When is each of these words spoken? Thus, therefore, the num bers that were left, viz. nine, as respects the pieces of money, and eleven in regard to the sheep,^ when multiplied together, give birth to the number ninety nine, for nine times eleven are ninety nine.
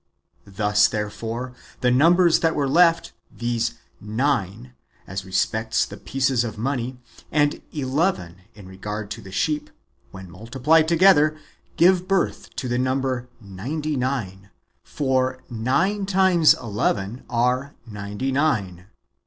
Thus, 0.47 0.87
therefore, 0.87 1.53
the 1.81 1.91
num 1.91 2.15
bers 2.15 2.39
that 2.39 2.55
were 2.55 2.67
left, 2.67 3.13
viz. 3.29 3.75
nine, 3.99 4.73
as 5.05 5.25
respects 5.25 5.85
the 5.85 5.95
pieces 5.97 6.43
of 6.43 6.57
money, 6.57 6.97
and 7.31 7.61
eleven 7.71 8.37
in 8.55 8.67
regard 8.67 9.11
to 9.11 9.21
the 9.21 9.31
sheep,^ 9.31 9.69
when 10.09 10.27
multiplied 10.31 10.87
together, 10.87 11.37
give 11.77 12.07
birth 12.07 12.49
to 12.55 12.67
the 12.67 12.79
number 12.79 13.29
ninety 13.39 13.95
nine, 13.95 14.49
for 14.81 15.43
nine 15.51 16.07
times 16.07 16.55
eleven 16.55 17.23
are 17.29 17.75
ninety 17.85 18.31
nine. 18.31 18.87